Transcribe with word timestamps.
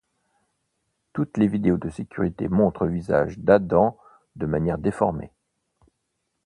Toutes 1.13 1.37
les 1.37 1.47
vidéos 1.47 1.77
de 1.77 1.91
sécurité 1.91 2.47
montrent 2.47 2.85
le 2.85 2.91
visage 2.93 3.37
d'Adam 3.37 3.99
de 4.35 4.47
manière 4.47 4.79
déformée. 4.79 5.31